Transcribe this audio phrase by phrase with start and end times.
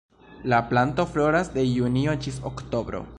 [0.45, 3.05] La planto floras de junio ĝis oktobro.